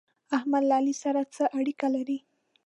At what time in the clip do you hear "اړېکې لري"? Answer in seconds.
1.57-2.19